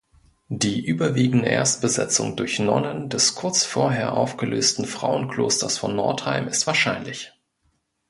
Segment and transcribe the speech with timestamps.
[0.49, 7.33] Die überwiegende Erstbesetzung durch Nonnen des kurz vorher aufgelösten Frauen-Klosters von Northeim ist wahrscheinlich.